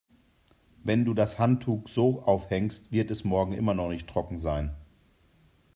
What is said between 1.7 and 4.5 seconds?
so aufhängst, wird es morgen immer noch nicht trocken